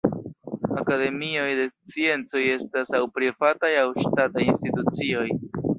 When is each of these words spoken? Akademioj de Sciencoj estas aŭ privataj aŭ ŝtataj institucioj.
Akademioj 0.79 1.51
de 1.59 1.67
Sciencoj 1.91 2.41
estas 2.57 2.97
aŭ 3.01 3.05
privataj 3.19 3.73
aŭ 3.85 3.89
ŝtataj 4.09 4.49
institucioj. 4.53 5.33